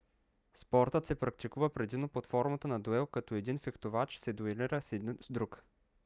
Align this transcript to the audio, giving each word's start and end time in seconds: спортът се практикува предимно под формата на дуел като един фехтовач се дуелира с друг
спортът 0.53 1.05
се 1.05 1.15
практикува 1.19 1.69
предимно 1.69 2.07
под 2.09 2.25
формата 2.27 2.67
на 2.67 2.79
дуел 2.79 3.05
като 3.05 3.35
един 3.35 3.59
фехтовач 3.59 4.17
се 4.17 4.33
дуелира 4.33 4.81
с 4.81 4.99
друг 5.29 5.63